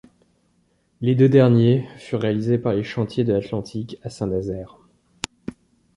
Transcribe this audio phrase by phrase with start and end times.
[1.01, 4.79] Les deux derniers, furent réalisés par les Chantiers de l'Atlantique à Saint-Nazaire.